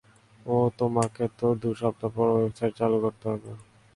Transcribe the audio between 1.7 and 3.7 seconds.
সপ্তাহ পর, ওয়েবসাইট চালু করতে হবে।